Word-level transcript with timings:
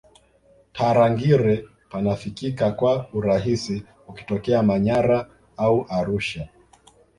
tarangire 0.73 1.65
panafikika 1.91 2.71
kwa 2.71 3.05
urahisi 3.13 3.83
ukitokea 4.07 4.63
manyara 4.63 5.29
au 5.57 5.85
arusha 5.89 6.47